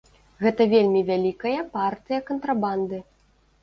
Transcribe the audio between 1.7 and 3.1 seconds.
партыя кантрабанды.